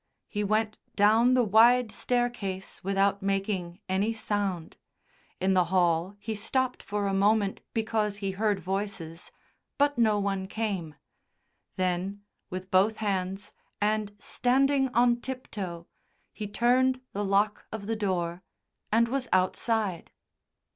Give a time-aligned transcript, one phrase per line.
[0.27, 4.75] He went down the wide staircase without making any sound;
[5.39, 9.31] in the hall he stopped for a moment because he heard voices,
[9.77, 10.95] but no one came.
[11.75, 15.85] Then with both hands, and standing on tiptoe,
[16.33, 18.41] he turned the lock of the door,
[18.91, 20.09] and was outside.